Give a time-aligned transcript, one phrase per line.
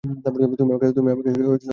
[0.03, 1.31] তুমি আমাকে
[1.31, 1.69] ভালোবাসো?